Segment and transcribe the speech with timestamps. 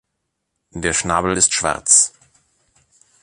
[0.71, 2.13] Der Schnabel ist schwarz.